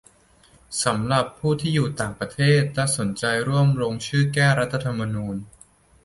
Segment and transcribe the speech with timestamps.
[0.83, 5.35] สำหรับผู้ที่อยู่ต่างประเทศ และสนใจร่วมลงชื่อแก้รัฐธรรมนูญ